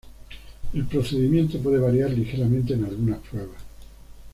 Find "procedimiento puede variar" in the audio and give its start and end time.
0.87-2.09